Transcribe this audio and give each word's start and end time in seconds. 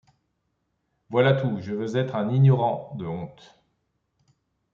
Voilà 1.11 1.33
tout. 1.39 1.59
Je 1.61 1.75
veux 1.75 1.95
être 1.95 2.15
un 2.15 2.31
ignorant 2.33 2.95
de 2.95 3.05
honte. 3.05 3.61